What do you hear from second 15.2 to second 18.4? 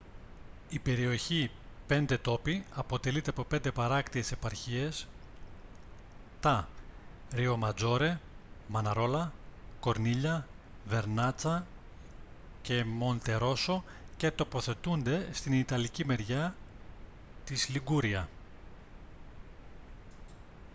στην ιταλική μεριά της liguria